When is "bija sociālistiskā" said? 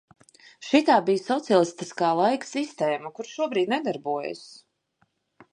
1.09-2.09